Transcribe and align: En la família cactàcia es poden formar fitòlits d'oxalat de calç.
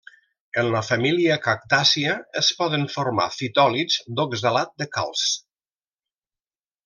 En 0.59 0.69
la 0.75 0.79
família 0.85 1.35
cactàcia 1.47 2.15
es 2.41 2.49
poden 2.61 2.87
formar 2.95 3.27
fitòlits 3.35 3.99
d'oxalat 4.21 4.73
de 4.83 4.89
calç. 4.99 5.27